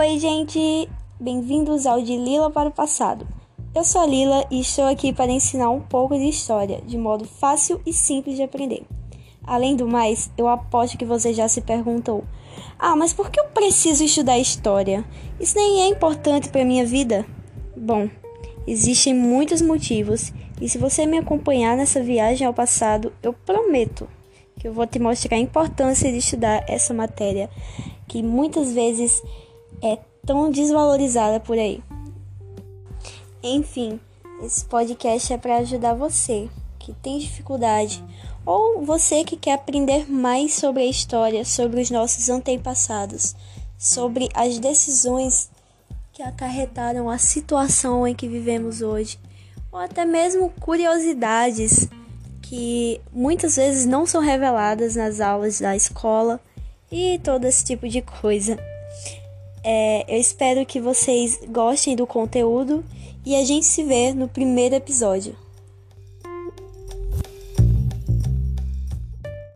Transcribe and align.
Oi, 0.00 0.16
gente! 0.20 0.88
Bem-vindos 1.18 1.84
ao 1.84 2.00
De 2.00 2.16
Lila 2.16 2.48
para 2.52 2.68
o 2.68 2.72
Passado. 2.72 3.26
Eu 3.74 3.82
sou 3.82 4.00
a 4.00 4.06
Lila 4.06 4.46
e 4.48 4.60
estou 4.60 4.84
aqui 4.84 5.12
para 5.12 5.32
ensinar 5.32 5.70
um 5.70 5.80
pouco 5.80 6.16
de 6.16 6.28
história, 6.28 6.80
de 6.86 6.96
modo 6.96 7.24
fácil 7.24 7.80
e 7.84 7.92
simples 7.92 8.36
de 8.36 8.44
aprender. 8.44 8.84
Além 9.42 9.74
do 9.74 9.88
mais, 9.88 10.30
eu 10.38 10.46
aposto 10.46 10.96
que 10.96 11.04
você 11.04 11.34
já 11.34 11.48
se 11.48 11.62
perguntou: 11.62 12.22
Ah, 12.78 12.94
mas 12.94 13.12
por 13.12 13.28
que 13.28 13.40
eu 13.40 13.46
preciso 13.46 14.04
estudar 14.04 14.38
história? 14.38 15.04
Isso 15.40 15.56
nem 15.56 15.80
é 15.80 15.88
importante 15.88 16.48
para 16.48 16.64
minha 16.64 16.86
vida? 16.86 17.26
Bom, 17.76 18.08
existem 18.68 19.12
muitos 19.12 19.60
motivos 19.60 20.32
e 20.62 20.68
se 20.68 20.78
você 20.78 21.06
me 21.06 21.18
acompanhar 21.18 21.76
nessa 21.76 22.00
viagem 22.00 22.46
ao 22.46 22.54
passado, 22.54 23.12
eu 23.20 23.32
prometo 23.32 24.08
que 24.60 24.68
eu 24.68 24.72
vou 24.72 24.86
te 24.86 25.00
mostrar 25.00 25.36
a 25.36 25.40
importância 25.40 26.12
de 26.12 26.18
estudar 26.18 26.64
essa 26.68 26.94
matéria 26.94 27.50
que 28.06 28.22
muitas 28.22 28.72
vezes 28.72 29.22
é 29.82 29.98
tão 30.26 30.50
desvalorizada 30.50 31.40
por 31.40 31.58
aí. 31.58 31.82
Enfim, 33.42 34.00
esse 34.42 34.64
podcast 34.64 35.32
é 35.32 35.38
para 35.38 35.58
ajudar 35.58 35.94
você 35.94 36.48
que 36.78 36.92
tem 36.94 37.18
dificuldade 37.18 38.02
ou 38.46 38.82
você 38.82 39.24
que 39.24 39.36
quer 39.36 39.52
aprender 39.52 40.10
mais 40.10 40.54
sobre 40.54 40.82
a 40.82 40.86
história, 40.86 41.44
sobre 41.44 41.80
os 41.80 41.90
nossos 41.90 42.30
antepassados, 42.30 43.36
sobre 43.76 44.28
as 44.32 44.58
decisões 44.58 45.50
que 46.12 46.22
acarretaram 46.22 47.10
a 47.10 47.18
situação 47.18 48.06
em 48.06 48.14
que 48.14 48.26
vivemos 48.26 48.80
hoje, 48.80 49.18
ou 49.70 49.78
até 49.78 50.04
mesmo 50.04 50.50
curiosidades 50.60 51.88
que 52.40 53.00
muitas 53.12 53.56
vezes 53.56 53.84
não 53.84 54.06
são 54.06 54.22
reveladas 54.22 54.96
nas 54.96 55.20
aulas 55.20 55.60
da 55.60 55.76
escola 55.76 56.40
e 56.90 57.20
todo 57.22 57.44
esse 57.44 57.62
tipo 57.62 57.86
de 57.86 58.00
coisa. 58.00 58.58
É, 59.70 60.06
eu 60.08 60.18
espero 60.18 60.64
que 60.64 60.80
vocês 60.80 61.40
gostem 61.46 61.94
do 61.94 62.06
conteúdo 62.06 62.82
e 63.22 63.36
a 63.36 63.44
gente 63.44 63.66
se 63.66 63.84
vê 63.84 64.14
no 64.14 64.26
primeiro 64.26 64.74
episódio. 64.74 65.36